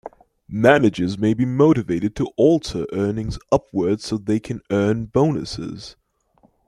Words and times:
Managers 0.49 1.19
may 1.19 1.35
be 1.35 1.45
motivated 1.45 2.15
to 2.15 2.25
alter 2.35 2.87
earnings 2.91 3.37
upward 3.51 4.01
so 4.01 4.17
they 4.17 4.39
can 4.39 4.59
earn 4.71 5.05
bonuses. 5.05 5.95